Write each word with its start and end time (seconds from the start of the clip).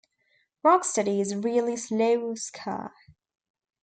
Rocksteady 0.65 1.19
is 1.21 1.35
really 1.35 1.77
slow 1.77 2.33
ska. 2.33 2.91